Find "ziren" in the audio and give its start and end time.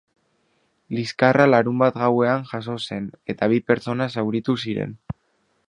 4.65-4.97